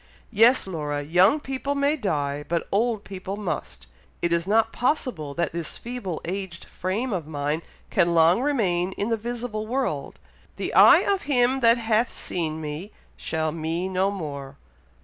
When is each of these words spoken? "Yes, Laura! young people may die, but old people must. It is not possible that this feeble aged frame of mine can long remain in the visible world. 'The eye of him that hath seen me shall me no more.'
"Yes, 0.31 0.65
Laura! 0.65 1.03
young 1.03 1.39
people 1.39 1.75
may 1.75 1.95
die, 1.95 2.43
but 2.49 2.67
old 2.71 3.03
people 3.03 3.37
must. 3.37 3.85
It 4.23 4.33
is 4.33 4.47
not 4.47 4.71
possible 4.73 5.35
that 5.35 5.53
this 5.53 5.77
feeble 5.77 6.19
aged 6.25 6.65
frame 6.65 7.13
of 7.13 7.27
mine 7.27 7.61
can 7.91 8.15
long 8.15 8.41
remain 8.41 8.93
in 8.93 9.09
the 9.09 9.15
visible 9.15 9.67
world. 9.67 10.17
'The 10.55 10.73
eye 10.73 11.01
of 11.01 11.21
him 11.25 11.59
that 11.59 11.77
hath 11.77 12.11
seen 12.11 12.59
me 12.59 12.91
shall 13.15 13.51
me 13.51 13.87
no 13.87 14.09
more.' 14.09 14.57